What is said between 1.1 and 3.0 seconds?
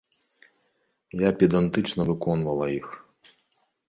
Я педантычна выконвала іх.